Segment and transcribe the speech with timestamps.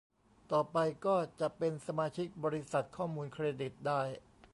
[0.51, 4.01] ต่อไปก็จะเป็นสมาชิกบริษัทข้อมูลเครดิตได้